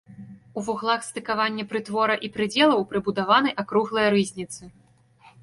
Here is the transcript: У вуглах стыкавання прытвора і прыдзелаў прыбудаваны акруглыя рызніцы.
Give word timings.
У 0.59 0.61
вуглах 0.69 1.03
стыкавання 1.09 1.63
прытвора 1.73 2.15
і 2.29 2.31
прыдзелаў 2.39 2.79
прыбудаваны 2.95 3.49
акруглыя 3.67 4.07
рызніцы. 4.19 4.63